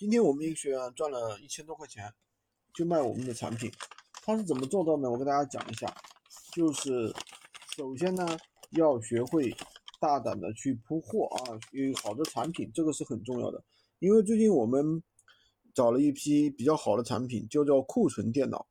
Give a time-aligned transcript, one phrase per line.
[0.00, 2.10] 今天我们一个学员赚了一千多块钱，
[2.72, 3.70] 就卖我们的产品。
[4.24, 5.10] 他是怎么做到呢？
[5.10, 5.94] 我跟大家讲一下，
[6.54, 7.14] 就是
[7.76, 8.26] 首先呢，
[8.70, 9.54] 要学会
[10.00, 13.62] 大胆的去铺货啊，有好的产品，这个是很重要的。
[13.98, 15.02] 因为最近我们
[15.74, 18.66] 找了一批比较好的产品，就叫库存电脑。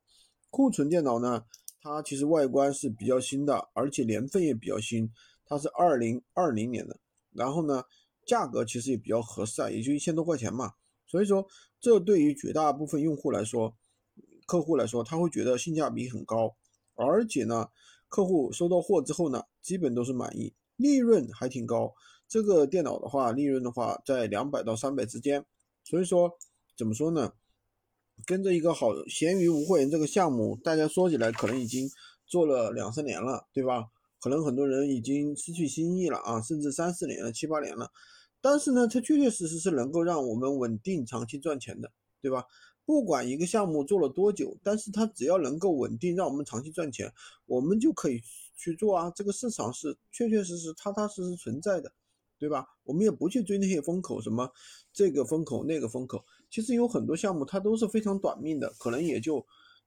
[0.50, 1.44] 库存电脑呢，
[1.80, 5.08] 它其实外观是比较新的，而且年份也比较新，
[5.46, 6.98] 它是二零二零年的。
[7.30, 7.84] 然后呢，
[8.26, 10.74] 价格其实也比较合适啊，也就一千多块钱嘛。
[11.10, 11.44] 所以说，
[11.80, 13.76] 这对于绝大部分用户来说，
[14.46, 16.54] 客户来说，他会觉得性价比很高，
[16.94, 17.68] 而且呢，
[18.08, 21.92] 客户收到货之后呢，基本都是满意，利润还挺高。
[22.28, 25.44] 这个电脑的话，利润的话在两百到三百之间。
[25.82, 26.38] 所以说，
[26.78, 27.32] 怎么说呢？
[28.24, 31.90] 跟着一个好闲鱼无货源这个项目，大家说起来可能已经
[32.24, 33.86] 做了两三年了，对吧？
[34.20, 37.90] 可能很多人已经失去心意了啊，甚至三四年了、七八年了。
[38.40, 41.90] 但是呢，它确确实实是能够让我们稳定长期赚钱的，
[42.20, 42.44] 对吧？
[42.86, 47.12] 不管一个项目做了多久，但是它只要能够稳定让我们长期赚钱，
[47.46, 48.20] 我们就可以
[48.56, 49.10] 去做啊。
[49.14, 51.92] 这个市场是确确实实、踏踏实实存在的，
[52.38, 52.66] 对吧？
[52.82, 54.50] 我们也不去追那些风口，什么
[54.92, 59.46] 这个风口那个风口，其实有很多项目它都是非常短命的，可能也就，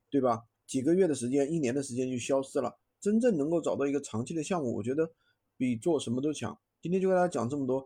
[0.10, 0.44] 对吧？
[0.66, 2.74] 几个月的时间、一年的时间就消失了。
[3.02, 5.12] 真正能够找到一个长期的项目，我觉得
[5.58, 6.58] 比做什么都强。
[6.82, 7.86] 今天就跟大家讲这么多。